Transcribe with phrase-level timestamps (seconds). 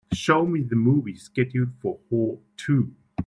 [0.13, 2.37] Show me the movie schedule for Whore
[2.69, 2.87] II.